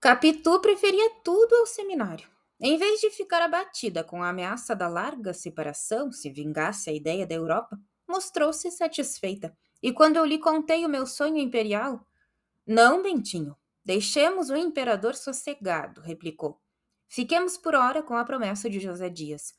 Capitu 0.00 0.58
preferia 0.62 1.10
tudo 1.22 1.54
ao 1.56 1.66
seminário. 1.66 2.26
Em 2.58 2.78
vez 2.78 3.02
de 3.02 3.10
ficar 3.10 3.42
abatida 3.42 4.02
com 4.02 4.22
a 4.22 4.30
ameaça 4.30 4.74
da 4.74 4.88
larga 4.88 5.34
separação, 5.34 6.10
se 6.10 6.30
vingasse 6.30 6.88
a 6.88 6.92
ideia 6.94 7.26
da 7.26 7.34
Europa, 7.34 7.78
mostrou-se 8.08 8.70
satisfeita. 8.70 9.54
E 9.82 9.92
quando 9.92 10.16
eu 10.16 10.24
lhe 10.24 10.38
contei 10.38 10.86
o 10.86 10.88
meu 10.88 11.06
sonho 11.06 11.36
imperial, 11.36 12.06
não, 12.66 13.02
Bentinho, 13.02 13.54
deixemos 13.84 14.48
o 14.48 14.56
imperador 14.56 15.14
sossegado, 15.14 16.00
replicou. 16.00 16.58
Fiquemos 17.06 17.58
por 17.58 17.74
hora 17.74 18.02
com 18.02 18.16
a 18.16 18.24
promessa 18.24 18.70
de 18.70 18.80
José 18.80 19.10
Dias. 19.10 19.52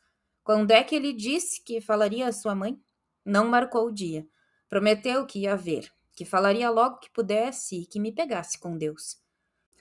Quando 0.44 0.72
é 0.72 0.84
que 0.84 0.96
ele 0.96 1.14
disse 1.14 1.64
que 1.64 1.80
falaria 1.80 2.28
à 2.28 2.32
sua 2.32 2.56
mãe? 2.56 2.82
Não 3.24 3.48
marcou 3.48 3.86
o 3.86 3.94
dia. 3.94 4.28
Prometeu 4.68 5.24
que 5.28 5.42
ia 5.42 5.56
ver, 5.56 5.88
que 6.16 6.26
falaria 6.26 6.72
logo 6.72 6.98
que 6.98 7.12
pudesse 7.12 7.82
e 7.82 7.86
que 7.86 8.00
me 8.00 8.12
pegasse 8.12 8.60
com 8.60 8.76
Deus. 8.76 9.21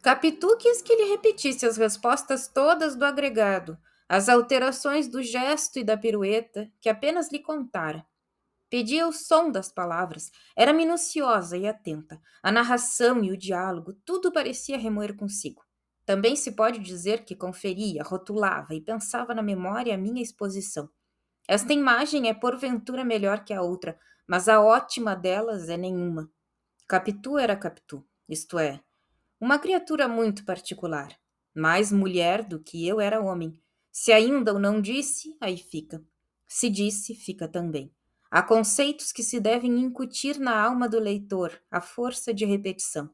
Capitu 0.02 0.56
quis 0.56 0.80
que 0.80 0.96
lhe 0.96 1.10
repetisse 1.10 1.66
as 1.66 1.76
respostas 1.76 2.48
todas 2.48 2.96
do 2.96 3.04
agregado, 3.04 3.76
as 4.08 4.30
alterações 4.30 5.06
do 5.06 5.22
gesto 5.22 5.78
e 5.78 5.84
da 5.84 5.94
pirueta, 5.94 6.72
que 6.80 6.88
apenas 6.88 7.30
lhe 7.30 7.38
contara. 7.38 8.06
Pedia 8.70 9.06
o 9.06 9.12
som 9.12 9.50
das 9.50 9.70
palavras, 9.70 10.30
era 10.56 10.72
minuciosa 10.72 11.58
e 11.58 11.68
atenta. 11.68 12.18
A 12.42 12.50
narração 12.50 13.22
e 13.22 13.30
o 13.30 13.36
diálogo, 13.36 13.92
tudo 14.04 14.32
parecia 14.32 14.78
remoer 14.78 15.14
consigo. 15.14 15.62
Também 16.06 16.34
se 16.34 16.52
pode 16.52 16.78
dizer 16.78 17.24
que 17.24 17.36
conferia, 17.36 18.02
rotulava 18.02 18.74
e 18.74 18.80
pensava 18.80 19.34
na 19.34 19.42
memória 19.42 19.94
a 19.94 19.98
minha 19.98 20.22
exposição. 20.22 20.88
Esta 21.46 21.74
imagem 21.74 22.26
é 22.28 22.32
porventura 22.32 23.04
melhor 23.04 23.44
que 23.44 23.52
a 23.52 23.60
outra, 23.60 23.98
mas 24.26 24.48
a 24.48 24.62
ótima 24.62 25.14
delas 25.14 25.68
é 25.68 25.76
nenhuma. 25.76 26.30
Capitu 26.88 27.36
era 27.36 27.54
Capitu, 27.54 28.04
isto 28.28 28.58
é, 28.58 28.80
uma 29.40 29.58
criatura 29.58 30.06
muito 30.06 30.44
particular, 30.44 31.18
mais 31.54 31.90
mulher 31.90 32.44
do 32.44 32.60
que 32.60 32.86
eu 32.86 33.00
era 33.00 33.22
homem. 33.22 33.58
Se 33.90 34.12
ainda 34.12 34.52
o 34.54 34.58
não 34.58 34.82
disse, 34.82 35.34
aí 35.40 35.56
fica. 35.56 36.04
Se 36.46 36.68
disse, 36.68 37.14
fica 37.14 37.48
também. 37.48 37.90
Há 38.30 38.42
conceitos 38.42 39.10
que 39.10 39.22
se 39.22 39.40
devem 39.40 39.80
incutir 39.80 40.38
na 40.38 40.60
alma 40.60 40.86
do 40.86 41.00
leitor, 41.00 41.58
à 41.70 41.80
força 41.80 42.34
de 42.34 42.44
repetição. 42.44 43.10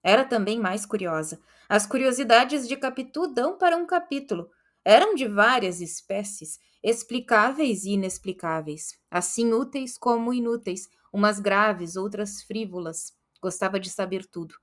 Era 0.00 0.24
também 0.24 0.60
mais 0.60 0.86
curiosa. 0.86 1.40
As 1.68 1.86
curiosidades 1.86 2.68
de 2.68 2.76
Capitu 2.76 3.26
dão 3.26 3.58
para 3.58 3.76
um 3.76 3.84
capítulo. 3.84 4.48
Eram 4.84 5.14
de 5.14 5.26
várias 5.26 5.80
espécies, 5.80 6.58
explicáveis 6.84 7.84
e 7.84 7.92
inexplicáveis, 7.92 8.96
assim 9.10 9.52
úteis 9.52 9.98
como 9.98 10.32
inúteis, 10.32 10.88
umas 11.12 11.40
graves, 11.40 11.96
outras 11.96 12.42
frívolas. 12.42 13.12
Gostava 13.42 13.80
de 13.80 13.90
saber 13.90 14.24
tudo. 14.26 14.54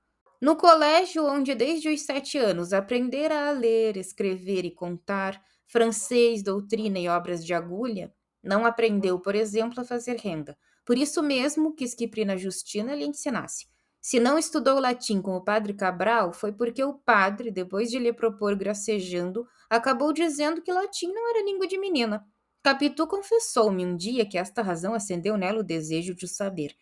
No 0.42 0.56
colégio, 0.56 1.24
onde 1.24 1.54
desde 1.54 1.88
os 1.88 2.02
sete 2.02 2.36
anos 2.36 2.72
aprendera 2.72 3.48
a 3.48 3.52
ler, 3.52 3.96
escrever 3.96 4.64
e 4.64 4.72
contar, 4.72 5.40
francês, 5.68 6.42
doutrina 6.42 6.98
e 6.98 7.08
obras 7.08 7.46
de 7.46 7.54
agulha, 7.54 8.12
não 8.42 8.66
aprendeu, 8.66 9.20
por 9.20 9.36
exemplo, 9.36 9.80
a 9.80 9.84
fazer 9.84 10.16
renda. 10.16 10.58
Por 10.84 10.98
isso 10.98 11.22
mesmo 11.22 11.72
quis 11.76 11.94
que 11.94 12.08
Prina 12.08 12.36
Justina 12.36 12.92
lhe 12.92 13.04
ensinasse. 13.04 13.68
Se 14.00 14.18
não 14.18 14.36
estudou 14.36 14.80
latim 14.80 15.22
com 15.22 15.36
o 15.36 15.44
padre 15.44 15.74
Cabral, 15.74 16.32
foi 16.32 16.50
porque 16.50 16.82
o 16.82 16.94
padre, 16.94 17.52
depois 17.52 17.88
de 17.88 18.00
lhe 18.00 18.12
propor 18.12 18.56
gracejando, 18.56 19.46
acabou 19.70 20.12
dizendo 20.12 20.60
que 20.60 20.72
latim 20.72 21.06
não 21.06 21.30
era 21.30 21.44
língua 21.44 21.68
de 21.68 21.78
menina. 21.78 22.26
Capitu 22.64 23.06
confessou-me 23.06 23.86
um 23.86 23.96
dia 23.96 24.26
que 24.26 24.36
esta 24.36 24.60
razão 24.60 24.92
acendeu 24.92 25.36
nela 25.36 25.60
o 25.60 25.64
desejo 25.64 26.16
de 26.16 26.26
saber. 26.26 26.74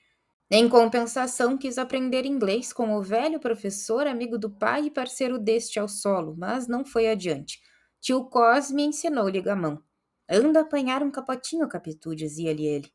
Em 0.53 0.69
compensação, 0.69 1.57
quis 1.57 1.79
aprender 1.79 2.27
inglês 2.27 2.73
com 2.73 2.97
o 2.97 3.03
velho 3.03 3.39
professor, 3.39 4.09
amigo 4.09 4.37
do 4.37 4.51
pai 4.51 4.87
e 4.87 4.91
parceiro 4.91 5.39
deste 5.39 5.79
ao 5.79 5.87
solo, 5.87 6.35
mas 6.37 6.67
não 6.67 6.85
foi 6.85 7.09
adiante. 7.09 7.63
Tio 8.01 8.25
Cosme 8.25 8.83
ensinou-lhe 8.83 9.41
gamão. 9.41 9.81
Anda 10.29 10.63
apanhar 10.63 11.05
um 11.05 11.11
capotinho, 11.11 11.69
Capitu, 11.69 12.17
dizia-lhe 12.17 12.67
ele. 12.67 12.93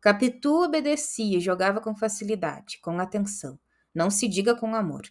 Capitu 0.00 0.62
obedecia 0.62 1.36
e 1.36 1.40
jogava 1.42 1.78
com 1.78 1.94
facilidade, 1.94 2.78
com 2.80 2.98
atenção. 2.98 3.58
Não 3.94 4.08
se 4.08 4.26
diga 4.26 4.54
com 4.54 4.74
amor. 4.74 5.02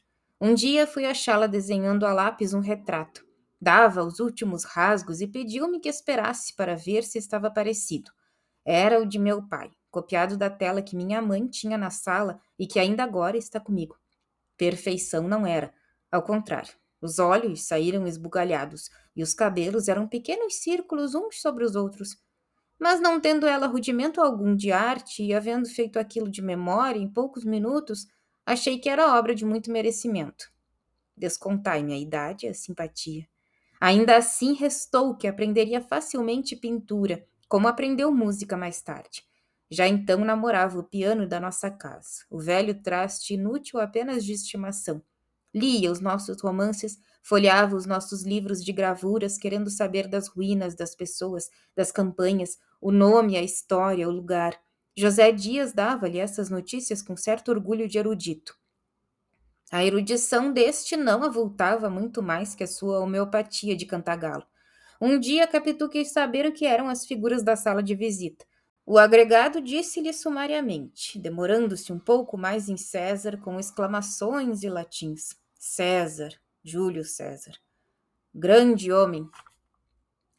Um 0.41 0.55
dia 0.55 0.87
fui 0.87 1.05
achá-la 1.05 1.45
desenhando 1.45 2.07
a 2.07 2.13
lápis 2.13 2.55
um 2.55 2.59
retrato. 2.59 3.23
Dava 3.61 4.03
os 4.03 4.19
últimos 4.19 4.63
rasgos 4.63 5.21
e 5.21 5.27
pediu-me 5.27 5.79
que 5.79 5.89
esperasse 5.89 6.55
para 6.55 6.75
ver 6.75 7.03
se 7.03 7.19
estava 7.19 7.51
parecido. 7.51 8.11
Era 8.65 8.99
o 8.99 9.05
de 9.05 9.19
meu 9.19 9.47
pai, 9.47 9.71
copiado 9.93 10.35
da 10.35 10.49
tela 10.49 10.81
que 10.81 10.95
minha 10.95 11.21
mãe 11.21 11.45
tinha 11.45 11.77
na 11.77 11.91
sala 11.91 12.41
e 12.57 12.65
que 12.65 12.79
ainda 12.79 13.03
agora 13.03 13.37
está 13.37 13.59
comigo. 13.59 13.95
Perfeição 14.57 15.27
não 15.27 15.45
era. 15.45 15.71
Ao 16.11 16.23
contrário, 16.23 16.73
os 16.99 17.19
olhos 17.19 17.61
saíram 17.61 18.07
esbugalhados 18.07 18.89
e 19.15 19.21
os 19.21 19.35
cabelos 19.35 19.87
eram 19.87 20.07
pequenos 20.07 20.55
círculos 20.55 21.13
uns 21.13 21.39
sobre 21.39 21.63
os 21.63 21.75
outros. 21.75 22.17
Mas 22.79 22.99
não 22.99 23.19
tendo 23.19 23.45
ela 23.45 23.67
rudimento 23.67 24.19
algum 24.19 24.55
de 24.55 24.71
arte 24.71 25.21
e 25.21 25.31
havendo 25.31 25.69
feito 25.69 25.99
aquilo 25.99 26.27
de 26.27 26.41
memória 26.41 26.99
em 26.99 27.07
poucos 27.07 27.45
minutos, 27.45 28.07
achei 28.43 28.79
que 28.79 28.89
era 28.89 29.15
obra 29.15 29.35
de 29.35 29.45
muito 29.45 29.71
merecimento. 29.71 30.51
Descontai-me 31.15 31.93
a 31.93 31.99
idade 31.99 32.47
e 32.47 32.49
a 32.49 32.53
simpatia. 32.55 33.27
Ainda 33.79 34.17
assim, 34.17 34.53
restou 34.53 35.15
que 35.15 35.27
aprenderia 35.27 35.81
facilmente 35.81 36.55
pintura, 36.55 37.23
como 37.47 37.67
aprendeu 37.67 38.11
música 38.11 38.57
mais 38.57 38.81
tarde. 38.81 39.23
Já 39.73 39.87
então 39.87 40.23
namorava 40.23 40.77
o 40.77 40.83
piano 40.83 41.27
da 41.27 41.39
nossa 41.39 41.71
casa, 41.71 42.25
o 42.29 42.39
velho 42.39 42.79
traste 42.83 43.33
inútil 43.33 43.79
apenas 43.79 44.23
de 44.23 44.31
estimação, 44.31 45.01
lia 45.51 45.91
os 45.91 45.99
nossos 45.99 46.39
romances, 46.43 46.99
folheava 47.23 47.75
os 47.75 47.87
nossos 47.87 48.21
livros 48.21 48.63
de 48.63 48.71
gravuras, 48.71 49.35
querendo 49.35 49.71
saber 49.71 50.07
das 50.07 50.27
ruínas, 50.27 50.75
das 50.75 50.93
pessoas, 50.93 51.49
das 51.75 51.91
campanhas, 51.91 52.59
o 52.79 52.91
nome, 52.91 53.35
a 53.35 53.41
história, 53.41 54.07
o 54.07 54.11
lugar. 54.11 54.55
José 54.95 55.31
Dias 55.31 55.73
dava-lhe 55.73 56.19
essas 56.19 56.51
notícias 56.51 57.01
com 57.01 57.17
certo 57.17 57.49
orgulho 57.49 57.87
de 57.87 57.97
erudito. 57.97 58.55
A 59.71 59.83
erudição 59.83 60.53
deste 60.53 60.95
não 60.95 61.23
avultava 61.23 61.89
muito 61.89 62.21
mais 62.21 62.53
que 62.53 62.63
a 62.63 62.67
sua 62.67 62.99
homeopatia 62.99 63.75
de 63.75 63.87
cantagalo. 63.87 64.45
Um 65.01 65.19
dia 65.19 65.47
Capitu 65.47 65.89
quis 65.89 66.11
saber 66.11 66.45
o 66.45 66.53
que 66.53 66.67
eram 66.67 66.87
as 66.89 67.07
figuras 67.07 67.41
da 67.41 67.55
sala 67.55 67.81
de 67.81 67.95
visita. 67.95 68.45
O 68.85 68.97
agregado 68.97 69.61
disse-lhe 69.61 70.11
sumariamente, 70.11 71.17
demorando-se 71.17 71.93
um 71.93 71.99
pouco 71.99 72.37
mais 72.37 72.67
em 72.67 72.75
César, 72.75 73.37
com 73.37 73.57
exclamações 73.57 74.61
e 74.61 74.69
latins. 74.69 75.37
César, 75.57 76.33
Júlio 76.61 77.05
César. 77.05 77.53
Grande 78.35 78.91
homem. 78.91 79.25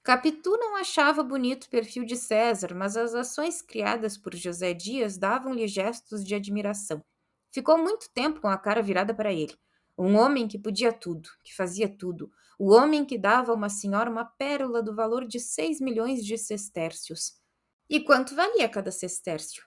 Capitu 0.03 0.59
não 0.59 0.77
achava 0.77 1.23
bonito 1.23 1.65
o 1.65 1.71
perfil 1.71 2.05
de 2.05 2.17
César, 2.17 2.75
mas 2.75 2.99
as 2.99 3.15
ações 3.15 3.63
criadas 3.63 4.19
por 4.19 4.35
José 4.35 4.75
Dias 4.75 5.17
davam-lhe 5.17 5.67
gestos 5.67 6.23
de 6.23 6.35
admiração. 6.35 7.03
Ficou 7.51 7.79
muito 7.79 8.11
tempo 8.13 8.43
com 8.43 8.49
a 8.49 8.59
cara 8.59 8.83
virada 8.83 9.15
para 9.15 9.33
ele. 9.33 9.57
Um 9.97 10.17
homem 10.17 10.47
que 10.47 10.59
podia 10.59 10.93
tudo, 10.93 11.31
que 11.43 11.55
fazia 11.57 11.89
tudo. 11.89 12.31
O 12.59 12.75
homem 12.75 13.07
que 13.07 13.17
dava 13.17 13.53
a 13.53 13.55
uma 13.55 13.71
senhora 13.71 14.11
uma 14.11 14.27
pérola 14.27 14.83
do 14.83 14.95
valor 14.95 15.27
de 15.27 15.41
seis 15.41 15.81
milhões 15.81 16.23
de 16.23 16.37
sestércios. 16.37 17.43
E 17.89 18.01
quanto 18.01 18.35
valia 18.35 18.69
cada 18.69 18.91
sestércio? 18.91 19.63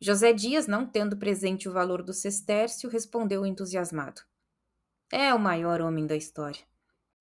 José 0.00 0.32
Dias, 0.32 0.66
não 0.66 0.86
tendo 0.86 1.16
presente 1.16 1.68
o 1.68 1.72
valor 1.72 2.02
do 2.02 2.12
sestércio, 2.12 2.88
respondeu 2.88 3.44
entusiasmado. 3.44 4.22
É 5.12 5.32
o 5.34 5.38
maior 5.38 5.80
homem 5.80 6.06
da 6.06 6.16
história. 6.16 6.62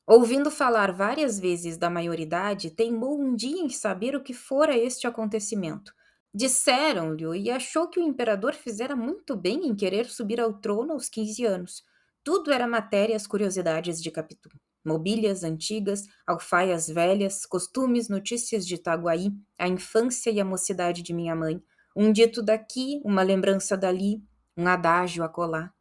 Ouvindo 0.06 0.50
falar 0.50 0.92
várias 0.92 1.40
vezes 1.40 1.78
da 1.78 1.90
maioridade, 1.90 2.72
teimou 2.72 3.20
um 3.20 3.36
dia 3.36 3.62
em 3.62 3.70
saber 3.70 4.16
o 4.16 4.24
que 4.24 4.34
fora 4.34 4.78
este 4.78 5.06
acontecimento. 5.06 5.94
Disseram-lhe 6.34 7.40
e 7.40 7.52
achou 7.52 7.88
que 7.88 8.00
o 8.00 8.04
imperador 8.04 8.54
fizera 8.54 8.96
muito 8.96 9.36
bem 9.36 9.68
em 9.68 9.76
querer 9.76 10.06
subir 10.06 10.40
ao 10.40 10.54
trono 10.54 10.94
aos 10.94 11.10
15 11.10 11.46
anos. 11.46 11.84
Tudo 12.24 12.52
era 12.52 12.68
matéria 12.68 13.16
às 13.16 13.26
curiosidades 13.26 14.02
de 14.02 14.12
Capitu. 14.12 14.50
Mobílias 14.90 15.44
antigas, 15.44 16.06
alfaias 16.26 16.88
velhas, 16.88 17.46
costumes, 17.46 18.10
notícias 18.10 18.66
de 18.66 18.74
Itaguaí, 18.74 19.32
a 19.56 19.68
infância 19.68 20.32
e 20.32 20.40
a 20.40 20.46
mocidade 20.46 21.04
de 21.04 21.14
minha 21.14 21.36
mãe, 21.36 21.64
um 21.96 22.12
dito 22.12 22.42
daqui, 22.42 23.00
uma 23.06 23.22
lembrança 23.22 23.78
dali, 23.78 24.24
um 24.58 24.68
adágio 24.68 25.24
acolá. 25.24 25.72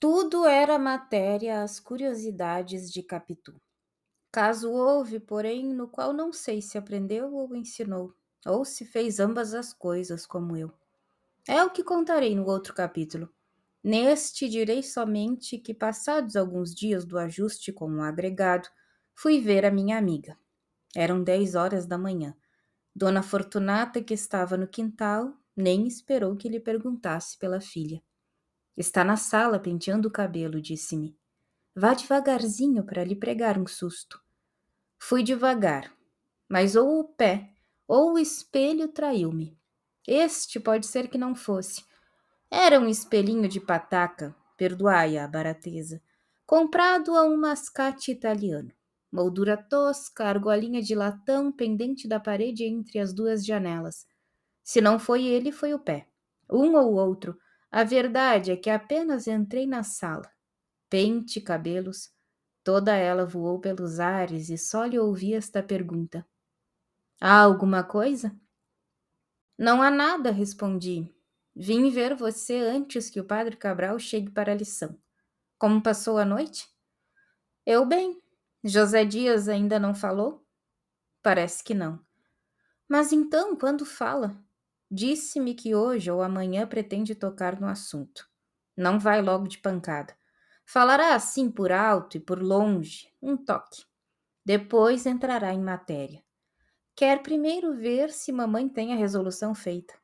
Tudo 0.00 0.44
era 0.44 0.76
matéria 0.76 1.62
às 1.62 1.78
curiosidades 1.78 2.90
de 2.90 3.00
Capitu. 3.00 3.54
Caso 4.32 4.72
houve, 4.72 5.20
porém, 5.20 5.72
no 5.72 5.86
qual 5.86 6.12
não 6.12 6.32
sei 6.32 6.60
se 6.60 6.76
aprendeu 6.76 7.32
ou 7.32 7.54
ensinou, 7.54 8.12
ou 8.44 8.64
se 8.64 8.84
fez 8.84 9.20
ambas 9.20 9.54
as 9.54 9.72
coisas 9.72 10.26
como 10.26 10.56
eu. 10.56 10.72
É 11.46 11.62
o 11.62 11.70
que 11.70 11.84
contarei 11.84 12.34
no 12.34 12.44
outro 12.44 12.74
capítulo. 12.74 13.28
Neste 13.82 14.48
direi 14.48 14.82
somente 14.82 15.58
que, 15.58 15.72
passados 15.72 16.36
alguns 16.36 16.74
dias 16.74 17.04
do 17.04 17.18
ajuste 17.18 17.72
com 17.72 17.90
o 17.90 18.02
agregado, 18.02 18.68
fui 19.14 19.40
ver 19.40 19.64
a 19.64 19.70
minha 19.70 19.96
amiga. 19.96 20.36
Eram 20.94 21.22
dez 21.22 21.54
horas 21.54 21.86
da 21.86 21.96
manhã. 21.96 22.34
Dona 22.94 23.22
Fortunata, 23.22 24.02
que 24.02 24.14
estava 24.14 24.56
no 24.56 24.66
quintal, 24.66 25.32
nem 25.56 25.86
esperou 25.86 26.36
que 26.36 26.48
lhe 26.48 26.60
perguntasse 26.60 27.38
pela 27.38 27.60
filha. 27.60 28.02
Está 28.76 29.04
na 29.04 29.16
sala 29.16 29.58
penteando 29.58 30.08
o 30.08 30.10
cabelo, 30.10 30.60
disse-me. 30.60 31.16
Vá 31.74 31.94
devagarzinho 31.94 32.84
para 32.84 33.04
lhe 33.04 33.14
pregar 33.14 33.58
um 33.58 33.66
susto. 33.66 34.20
Fui 34.98 35.22
devagar, 35.22 35.92
mas 36.48 36.74
ou 36.74 37.00
o 37.00 37.04
pé 37.04 37.54
ou 37.86 38.14
o 38.14 38.18
espelho 38.18 38.88
traiu-me. 38.88 39.56
Este 40.06 40.58
pode 40.60 40.86
ser 40.86 41.08
que 41.08 41.16
não 41.16 41.34
fosse. 41.34 41.84
Era 42.50 42.80
um 42.80 42.88
espelhinho 42.88 43.48
de 43.48 43.60
pataca, 43.60 44.34
perdoai 44.56 45.18
a 45.18 45.28
barateza, 45.28 46.02
comprado 46.46 47.14
a 47.14 47.22
um 47.24 47.36
mascate 47.36 48.10
italiano. 48.10 48.72
Moldura 49.10 49.56
tosca, 49.56 50.24
argolinha 50.24 50.82
de 50.82 50.94
latão 50.94 51.50
pendente 51.50 52.06
da 52.06 52.20
parede 52.20 52.64
entre 52.64 52.98
as 52.98 53.12
duas 53.12 53.44
janelas. 53.44 54.06
Se 54.62 54.80
não 54.80 54.98
foi 54.98 55.24
ele, 55.24 55.50
foi 55.50 55.72
o 55.72 55.78
pé. 55.78 56.06
Um 56.50 56.74
ou 56.74 56.94
outro. 56.94 57.38
A 57.70 57.84
verdade 57.84 58.50
é 58.50 58.56
que 58.56 58.70
apenas 58.70 59.26
entrei 59.26 59.66
na 59.66 59.82
sala. 59.82 60.30
Pente, 60.90 61.40
cabelos. 61.40 62.10
Toda 62.64 62.94
ela 62.94 63.24
voou 63.24 63.60
pelos 63.60 63.98
ares 63.98 64.50
e 64.50 64.58
só 64.58 64.84
lhe 64.84 64.98
ouvi 64.98 65.32
esta 65.32 65.62
pergunta: 65.62 66.26
Há 67.20 67.40
alguma 67.40 67.82
coisa? 67.82 68.34
Não 69.58 69.82
há 69.82 69.90
nada, 69.90 70.30
respondi. 70.30 71.14
Vim 71.60 71.90
ver 71.90 72.14
você 72.14 72.54
antes 72.54 73.10
que 73.10 73.18
o 73.18 73.24
padre 73.24 73.56
Cabral 73.56 73.98
chegue 73.98 74.30
para 74.30 74.52
a 74.52 74.54
lição. 74.54 74.96
Como 75.58 75.82
passou 75.82 76.16
a 76.16 76.24
noite? 76.24 76.68
Eu 77.66 77.84
bem. 77.84 78.22
José 78.62 79.04
Dias 79.04 79.48
ainda 79.48 79.76
não 79.76 79.92
falou? 79.92 80.46
Parece 81.20 81.64
que 81.64 81.74
não. 81.74 81.98
Mas 82.88 83.12
então, 83.12 83.56
quando 83.56 83.84
fala? 83.84 84.40
Disse-me 84.88 85.52
que 85.52 85.74
hoje 85.74 86.08
ou 86.08 86.22
amanhã 86.22 86.64
pretende 86.64 87.16
tocar 87.16 87.60
no 87.60 87.66
assunto. 87.66 88.30
Não 88.76 88.96
vai 89.00 89.20
logo 89.20 89.48
de 89.48 89.58
pancada. 89.58 90.16
Falará 90.64 91.12
assim 91.16 91.50
por 91.50 91.72
alto 91.72 92.16
e 92.16 92.20
por 92.20 92.40
longe, 92.40 93.12
um 93.20 93.36
toque. 93.36 93.82
Depois 94.44 95.06
entrará 95.06 95.52
em 95.52 95.60
matéria. 95.60 96.22
Quer 96.94 97.20
primeiro 97.20 97.74
ver 97.74 98.12
se 98.12 98.30
mamãe 98.30 98.68
tem 98.68 98.92
a 98.92 98.96
resolução 98.96 99.56
feita. 99.56 99.98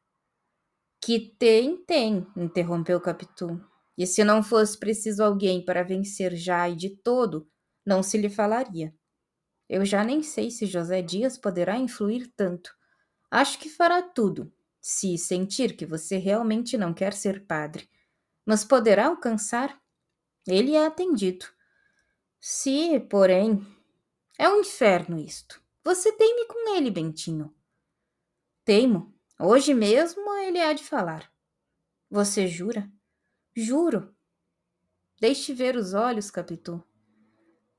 Que 1.05 1.21
tem, 1.39 1.77
tem, 1.85 2.27
interrompeu 2.35 2.99
Capitu. 2.99 3.63
E 3.97 4.07
se 4.07 4.25
não 4.25 4.43
fosse 4.43 4.79
preciso 4.79 5.23
alguém 5.23 5.63
para 5.63 5.83
vencer 5.83 6.35
já 6.35 6.67
e 6.67 6.75
de 6.75 6.97
todo, 6.97 7.47
não 7.85 8.03
se 8.03 8.17
lhe 8.17 8.31
falaria. 8.31 8.95
Eu 9.69 9.85
já 9.85 10.03
nem 10.03 10.23
sei 10.23 10.51
se 10.51 10.65
José 10.65 11.03
Dias 11.03 11.37
poderá 11.37 11.77
influir 11.77 12.33
tanto. 12.35 12.75
Acho 13.31 13.59
que 13.59 13.69
fará 13.69 14.01
tudo, 14.01 14.51
se 14.81 15.19
sentir 15.19 15.77
que 15.77 15.85
você 15.85 16.17
realmente 16.17 16.79
não 16.79 16.95
quer 16.95 17.13
ser 17.13 17.47
padre. 17.47 17.87
Mas 18.47 18.65
poderá 18.65 19.09
alcançar? 19.09 19.79
Ele 20.49 20.73
é 20.73 20.87
atendido. 20.87 21.45
Se, 22.41 22.99
porém. 23.11 23.61
É 24.39 24.49
um 24.49 24.61
inferno 24.61 25.19
isto. 25.19 25.63
Você 25.85 26.11
teime 26.13 26.47
com 26.47 26.75
ele, 26.75 26.91
Bentinho. 26.91 27.55
Teimo. 28.65 29.14
Hoje 29.39 29.75
mesmo 29.75 30.33
ele 30.39 30.61
há 30.61 30.73
de 30.73 30.85
falar. 30.85 31.31
Você 32.11 32.47
jura? 32.47 32.91
Juro. 33.55 34.15
Deixe 35.21 35.53
ver 35.53 35.77
os 35.77 35.95
olhos, 35.95 36.31
Capitu. 36.31 36.83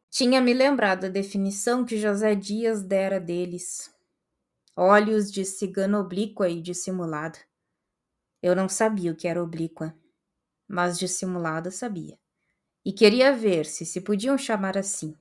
Tinha 0.09 0.41
me 0.41 0.53
lembrado 0.53 1.05
a 1.05 1.09
definição 1.09 1.85
que 1.85 1.97
José 1.97 2.35
Dias 2.35 2.81
dera 2.83 3.19
deles. 3.19 3.93
Olhos 4.75 5.31
de 5.31 5.45
cigana 5.45 5.99
oblíqua 5.99 6.49
e 6.49 6.61
dissimulada. 6.61 7.39
Eu 8.41 8.55
não 8.55 8.67
sabia 8.67 9.11
o 9.11 9.15
que 9.15 9.27
era 9.27 9.41
oblíqua, 9.41 9.97
mas 10.67 10.99
dissimulada 10.99 11.71
sabia. 11.71 12.19
E 12.83 12.91
queria 12.91 13.35
ver 13.35 13.65
se 13.65 13.85
se 13.85 14.01
podiam 14.01 14.37
chamar 14.37 14.77
assim. 14.77 15.15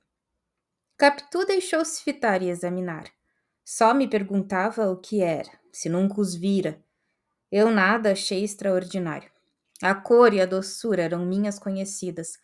Capitu 0.97 1.45
deixou-se 1.45 2.01
fitar 2.03 2.41
e 2.41 2.49
examinar. 2.49 3.05
Só 3.65 3.95
me 3.95 4.07
perguntava 4.07 4.89
o 4.91 4.97
que 4.97 5.21
era, 5.21 5.49
se 5.71 5.89
nunca 5.89 6.21
os 6.21 6.35
vira. 6.35 6.79
Eu 7.51 7.71
nada 7.71 8.11
achei 8.11 8.43
extraordinário. 8.43 9.31
A 9.81 9.95
cor 9.95 10.33
e 10.33 10.39
a 10.39 10.45
doçura 10.45 11.01
eram 11.01 11.25
minhas 11.25 11.57
conhecidas. 11.57 12.37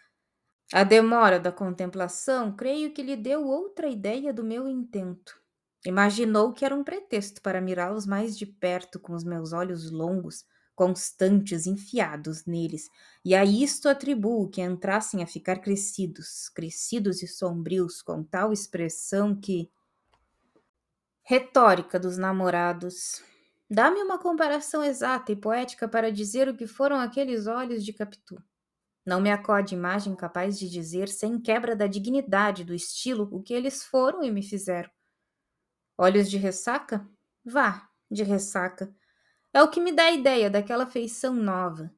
A 0.73 0.83
demora 0.83 1.39
da 1.39 1.51
contemplação, 1.51 2.55
creio 2.55 2.91
que 2.91 3.03
lhe 3.03 3.15
deu 3.15 3.45
outra 3.45 3.87
ideia 3.87 4.33
do 4.33 4.43
meu 4.43 4.67
intento. 4.67 5.39
Imaginou 5.85 6.53
que 6.53 6.65
era 6.65 6.75
um 6.75 6.83
pretexto 6.83 7.41
para 7.41 7.61
mirá-los 7.61 8.05
mais 8.05 8.37
de 8.37 8.45
perto 8.45 8.99
com 8.99 9.13
os 9.13 9.23
meus 9.23 9.53
olhos 9.53 9.91
longos, 9.91 10.45
constantes, 10.75 11.67
enfiados 11.67 12.45
neles, 12.45 12.89
e 13.23 13.35
a 13.35 13.45
isto 13.45 13.87
atribuo 13.87 14.49
que 14.49 14.61
entrassem 14.61 15.21
a 15.21 15.27
ficar 15.27 15.57
crescidos, 15.59 16.49
crescidos 16.49 17.21
e 17.21 17.27
sombrios, 17.27 18.01
com 18.01 18.23
tal 18.23 18.51
expressão 18.51 19.35
que. 19.35 19.69
Retórica 21.31 21.97
dos 21.97 22.17
namorados. 22.17 23.23
Dá-me 23.69 24.03
uma 24.03 24.19
comparação 24.19 24.83
exata 24.83 25.31
e 25.31 25.35
poética 25.37 25.87
para 25.87 26.11
dizer 26.11 26.49
o 26.49 26.57
que 26.57 26.67
foram 26.67 26.99
aqueles 26.99 27.47
olhos 27.47 27.85
de 27.85 27.93
Capitu. 27.93 28.35
Não 29.05 29.21
me 29.21 29.31
acode 29.31 29.73
imagem 29.73 30.13
capaz 30.13 30.59
de 30.59 30.69
dizer, 30.69 31.07
sem 31.07 31.39
quebra 31.39 31.73
da 31.73 31.87
dignidade 31.87 32.65
do 32.65 32.73
estilo, 32.73 33.29
o 33.31 33.41
que 33.41 33.53
eles 33.53 33.81
foram 33.81 34.21
e 34.25 34.29
me 34.29 34.43
fizeram. 34.43 34.89
Olhos 35.97 36.29
de 36.29 36.35
ressaca? 36.37 37.09
Vá, 37.45 37.87
de 38.11 38.23
ressaca 38.23 38.93
é 39.53 39.63
o 39.63 39.69
que 39.69 39.79
me 39.79 39.93
dá 39.93 40.07
a 40.07 40.11
ideia 40.11 40.49
daquela 40.49 40.85
feição 40.85 41.33
nova. 41.33 41.89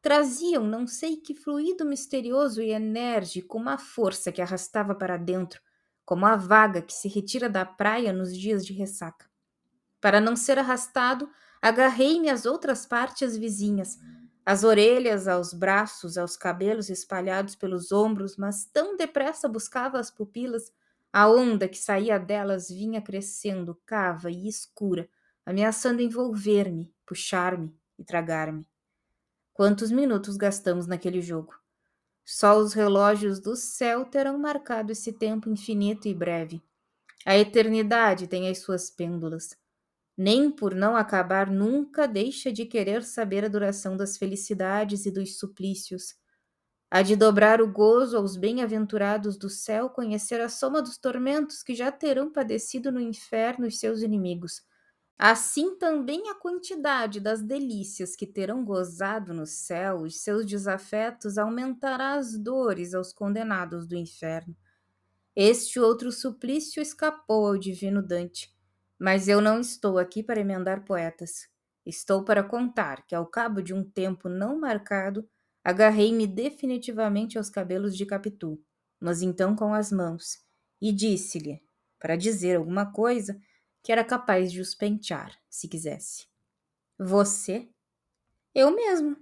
Traziam 0.00 0.64
não 0.64 0.86
sei 0.86 1.18
que 1.18 1.34
fluido 1.34 1.84
misterioso 1.84 2.62
e 2.62 2.70
enérgico, 2.70 3.58
uma 3.58 3.76
força 3.76 4.32
que 4.32 4.40
arrastava 4.40 4.94
para 4.94 5.18
dentro, 5.18 5.60
como 6.12 6.26
a 6.26 6.36
vaga 6.36 6.82
que 6.82 6.92
se 6.92 7.08
retira 7.08 7.48
da 7.48 7.64
praia 7.64 8.12
nos 8.12 8.36
dias 8.36 8.66
de 8.66 8.74
ressaca. 8.74 9.24
Para 9.98 10.20
não 10.20 10.36
ser 10.36 10.58
arrastado, 10.58 11.26
agarrei-me 11.62 12.28
às 12.28 12.44
outras 12.44 12.84
partes 12.84 13.34
vizinhas, 13.34 13.98
às 14.44 14.62
orelhas, 14.62 15.26
aos 15.26 15.54
braços, 15.54 16.18
aos 16.18 16.36
cabelos 16.36 16.90
espalhados 16.90 17.56
pelos 17.56 17.92
ombros, 17.92 18.36
mas 18.36 18.66
tão 18.66 18.94
depressa 18.94 19.48
buscava 19.48 19.98
as 19.98 20.10
pupilas, 20.10 20.70
a 21.10 21.30
onda 21.30 21.66
que 21.66 21.78
saía 21.78 22.18
delas 22.18 22.68
vinha 22.68 23.00
crescendo, 23.00 23.80
cava 23.86 24.30
e 24.30 24.46
escura, 24.46 25.08
ameaçando 25.46 26.02
envolver-me, 26.02 26.94
puxar-me 27.06 27.74
e 27.98 28.04
tragar-me. 28.04 28.68
Quantos 29.54 29.90
minutos 29.90 30.36
gastamos 30.36 30.86
naquele 30.86 31.22
jogo? 31.22 31.61
Só 32.24 32.58
os 32.58 32.72
relógios 32.72 33.40
do 33.40 33.56
céu 33.56 34.04
terão 34.04 34.38
marcado 34.38 34.92
esse 34.92 35.12
tempo 35.12 35.48
infinito 35.48 36.08
e 36.08 36.14
breve. 36.14 36.62
A 37.26 37.36
eternidade 37.38 38.26
tem 38.28 38.48
as 38.48 38.58
suas 38.58 38.90
pêndulas. 38.90 39.56
Nem 40.16 40.50
por 40.50 40.74
não 40.74 40.96
acabar 40.96 41.50
nunca 41.50 42.06
deixa 42.08 42.52
de 42.52 42.66
querer 42.66 43.02
saber 43.04 43.44
a 43.44 43.48
duração 43.48 43.96
das 43.96 44.18
felicidades 44.18 45.06
e 45.06 45.10
dos 45.10 45.38
suplícios. 45.38 46.14
Há 46.90 47.02
de 47.02 47.16
dobrar 47.16 47.62
o 47.62 47.72
gozo 47.72 48.16
aos 48.16 48.36
bem-aventurados 48.36 49.36
do 49.38 49.50
céu 49.50 49.90
conhecer 49.90 50.40
a 50.40 50.48
soma 50.48 50.82
dos 50.82 50.98
tormentos 50.98 51.62
que 51.62 51.74
já 51.74 51.92
terão 51.92 52.30
padecido 52.32 52.92
no 52.92 53.00
inferno 53.00 53.66
os 53.66 53.78
seus 53.80 54.02
inimigos 54.02 54.62
Assim 55.18 55.76
também 55.78 56.28
a 56.28 56.34
quantidade 56.34 57.20
das 57.20 57.40
delícias 57.42 58.16
que 58.16 58.26
terão 58.26 58.64
gozado 58.64 59.32
no 59.32 59.46
céu, 59.46 59.98
os 60.02 60.20
seus 60.22 60.44
desafetos 60.44 61.38
aumentará 61.38 62.14
as 62.14 62.36
dores 62.36 62.92
aos 62.92 63.12
condenados 63.12 63.86
do 63.86 63.94
inferno. 63.96 64.56
Este 65.36 65.80
outro 65.80 66.12
suplício 66.12 66.82
escapou 66.82 67.46
ao 67.46 67.58
divino 67.58 68.02
Dante, 68.02 68.50
mas 68.98 69.28
eu 69.28 69.40
não 69.40 69.60
estou 69.60 69.98
aqui 69.98 70.22
para 70.22 70.40
emendar 70.40 70.84
poetas. 70.84 71.48
Estou 71.86 72.24
para 72.24 72.42
contar 72.44 73.06
que, 73.06 73.14
ao 73.14 73.26
cabo 73.26 73.62
de 73.62 73.72
um 73.74 73.82
tempo 73.84 74.28
não 74.28 74.58
marcado, 74.58 75.28
agarrei-me 75.64 76.26
definitivamente 76.26 77.38
aos 77.38 77.48
cabelos 77.50 77.96
de 77.96 78.04
Capitu, 78.06 78.60
mas 79.00 79.22
então 79.22 79.56
com 79.56 79.72
as 79.74 79.90
mãos, 79.90 80.38
e 80.80 80.92
disse-lhe, 80.92 81.62
para 81.98 82.16
dizer 82.16 82.56
alguma 82.56 82.92
coisa, 82.92 83.38
que 83.82 83.92
era 83.92 84.04
capaz 84.04 84.52
de 84.52 84.60
os 84.60 84.74
pentear, 84.74 85.36
se 85.48 85.68
quisesse. 85.68 86.26
Você? 86.98 87.68
Eu 88.54 88.70
mesmo. 88.70 89.16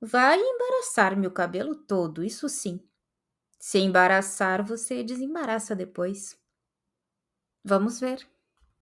Vai 0.00 0.38
embaraçar-me 0.38 1.26
o 1.26 1.32
cabelo 1.32 1.74
todo, 1.74 2.24
isso 2.24 2.48
sim. 2.48 2.80
Se 3.58 3.78
embaraçar, 3.78 4.64
você 4.64 5.02
desembaraça 5.02 5.74
depois. 5.74 6.38
Vamos 7.64 7.98
ver. 7.98 8.26